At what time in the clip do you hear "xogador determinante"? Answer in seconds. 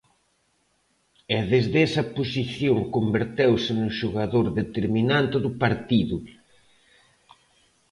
3.99-5.37